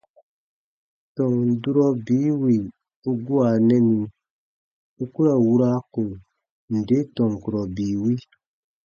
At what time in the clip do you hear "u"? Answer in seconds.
3.09-3.11, 5.01-5.03